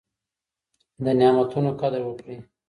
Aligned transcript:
د 1.03 1.05
نعمتونو 1.19 1.71
قدر 1.81 2.01
وکړئ. 2.05 2.37